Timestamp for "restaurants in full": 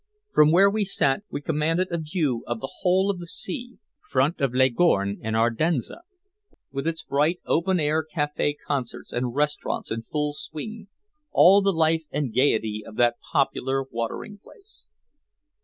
9.35-10.33